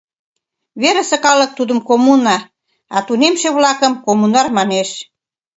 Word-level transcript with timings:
Верысе 0.81 1.17
калык 1.25 1.51
тудым 1.59 1.79
коммуна, 1.89 2.37
а 2.95 2.97
тунемше-влакым 3.07 3.93
коммунар 4.05 4.47
манеш. 4.57 4.89